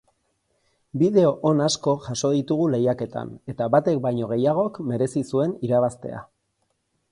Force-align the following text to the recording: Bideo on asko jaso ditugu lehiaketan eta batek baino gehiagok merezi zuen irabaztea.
Bideo 1.01 1.33
on 1.49 1.61
asko 1.65 1.93
jaso 2.05 2.31
ditugu 2.37 2.65
lehiaketan 2.77 3.35
eta 3.55 3.69
batek 3.77 4.03
baino 4.07 4.33
gehiagok 4.33 4.83
merezi 4.91 5.27
zuen 5.35 5.57
irabaztea. 5.71 6.27